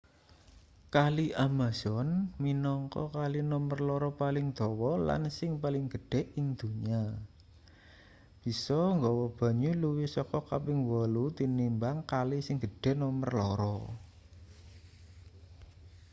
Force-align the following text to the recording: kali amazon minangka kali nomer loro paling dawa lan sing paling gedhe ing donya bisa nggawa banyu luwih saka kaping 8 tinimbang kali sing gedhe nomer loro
kali 0.95 1.27
amazon 1.47 2.07
minangka 2.43 3.03
kali 3.17 3.39
nomer 3.51 3.77
loro 3.89 4.09
paling 4.21 4.47
dawa 4.57 4.91
lan 5.07 5.21
sing 5.37 5.51
paling 5.63 5.85
gedhe 5.93 6.21
ing 6.37 6.45
donya 6.59 7.03
bisa 8.43 8.79
nggawa 8.97 9.25
banyu 9.39 9.71
luwih 9.81 10.09
saka 10.15 10.37
kaping 10.49 10.79
8 10.89 11.37
tinimbang 11.37 11.97
kali 12.13 12.37
sing 12.45 12.57
gedhe 12.63 12.91
nomer 13.01 13.29
loro 13.39 13.77